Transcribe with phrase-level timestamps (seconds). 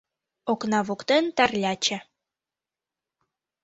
[0.51, 1.97] Окна воктен Тарляче